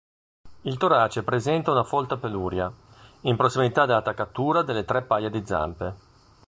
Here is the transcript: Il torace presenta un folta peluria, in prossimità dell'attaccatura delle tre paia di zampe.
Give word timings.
Il 0.61 0.77
torace 0.79 1.21
presenta 1.21 1.71
un 1.73 1.85
folta 1.85 2.17
peluria, 2.17 2.73
in 3.21 3.35
prossimità 3.35 3.85
dell'attaccatura 3.85 4.63
delle 4.63 4.83
tre 4.83 5.03
paia 5.03 5.29
di 5.29 5.45
zampe. 5.45 5.93